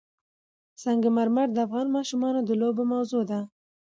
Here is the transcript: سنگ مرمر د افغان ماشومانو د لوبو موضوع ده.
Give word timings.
سنگ 0.83 1.03
مرمر 1.17 1.47
د 1.53 1.57
افغان 1.67 1.87
ماشومانو 1.97 2.39
د 2.43 2.51
لوبو 2.61 2.83
موضوع 2.93 3.23
ده. 3.31 3.39